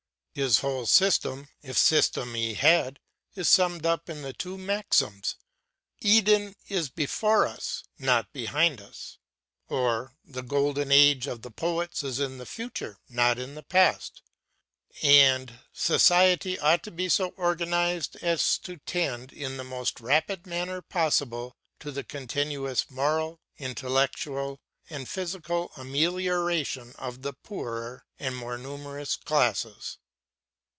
His 0.33 0.59
whole 0.59 0.85
system, 0.85 1.49
if 1.61 1.77
system 1.77 2.35
he 2.35 2.53
had, 2.53 3.01
is 3.35 3.49
summed 3.49 3.85
up 3.85 4.09
in 4.09 4.21
the 4.21 4.31
two 4.31 4.57
maxims 4.57 5.35
"Eden 5.99 6.55
is 6.69 6.87
before 6.87 7.45
us, 7.45 7.83
not 7.99 8.31
behind 8.31 8.79
us" 8.79 9.17
(or 9.67 10.13
the 10.23 10.41
Golden 10.41 10.89
Age 10.89 11.27
of 11.27 11.41
the 11.41 11.51
poets 11.51 12.01
is 12.01 12.21
in 12.21 12.37
the 12.37 12.45
future, 12.45 12.97
not 13.09 13.39
in 13.39 13.55
the 13.55 13.61
past), 13.61 14.21
and 15.03 15.59
"Society 15.73 16.57
ought 16.61 16.81
to 16.83 16.91
be 16.91 17.09
so 17.09 17.31
organized 17.35 18.15
as 18.21 18.57
to 18.59 18.77
tend 18.85 19.33
in 19.33 19.57
the 19.57 19.65
most 19.65 19.99
rapid 19.99 20.47
manner 20.47 20.81
possible 20.81 21.57
to 21.81 21.91
the 21.91 22.05
continuous 22.05 22.89
moral, 22.89 23.41
intellectual, 23.57 24.61
and 24.89 25.09
physical 25.09 25.73
amelioration 25.75 26.93
of 26.97 27.21
the 27.21 27.33
poorer 27.33 28.05
and 28.17 28.37
more 28.37 28.57
numerous 28.57 29.17
classes." 29.17 29.97